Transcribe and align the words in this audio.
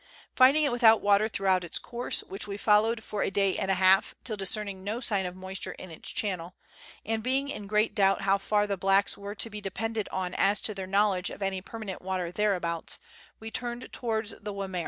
Finding 0.33 0.63
it 0.63 0.71
without 0.71 0.99
water 1.03 1.29
throughout 1.29 1.63
its 1.63 1.77
course, 1.77 2.23
which 2.23 2.47
we 2.47 2.57
followed 2.57 3.03
for 3.03 3.21
a 3.21 3.29
day 3.29 3.55
and 3.55 3.69
a 3.69 3.75
half, 3.75 4.15
till 4.23 4.35
discerning 4.35 4.83
no 4.83 4.99
sign 4.99 5.27
of 5.27 5.35
moisture 5.35 5.73
in 5.73 5.91
its 5.91 6.09
channel, 6.09 6.55
and 7.05 7.21
being 7.21 7.49
in 7.49 7.67
great 7.67 7.93
doubt 7.93 8.21
how 8.21 8.39
far 8.39 8.65
the 8.65 8.77
blacks 8.77 9.15
were 9.15 9.35
to 9.35 9.49
be 9.51 9.61
depended 9.61 10.09
on 10.11 10.33
as 10.33 10.59
to 10.61 10.73
their 10.73 10.87
knowledge 10.87 11.29
of 11.29 11.43
any 11.43 11.61
per 11.61 11.79
manent 11.79 12.01
water 12.01 12.31
thereabouts, 12.31 12.97
we 13.39 13.51
turned 13.51 13.93
towards 13.93 14.33
the^Wimmera. 14.33 14.79